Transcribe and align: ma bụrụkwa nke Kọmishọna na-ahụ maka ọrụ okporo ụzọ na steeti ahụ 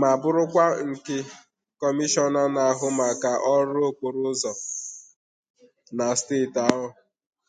ma 0.00 0.10
bụrụkwa 0.20 0.64
nke 0.88 1.16
Kọmishọna 1.80 2.42
na-ahụ 2.54 2.86
maka 2.98 3.30
ọrụ 3.54 3.78
okporo 3.90 4.20
ụzọ 4.32 4.52
na 5.96 6.04
steeti 6.20 6.60
ahụ 6.68 6.86